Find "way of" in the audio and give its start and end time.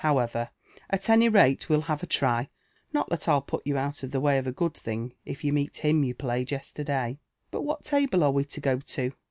4.19-4.47